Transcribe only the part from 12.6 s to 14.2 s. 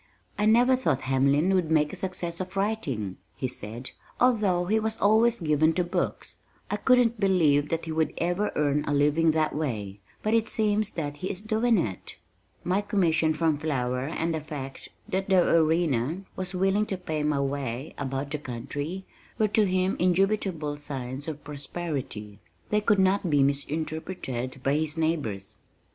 My commission from Flower